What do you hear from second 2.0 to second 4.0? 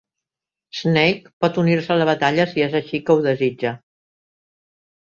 la batalla, si és així que ho desitja.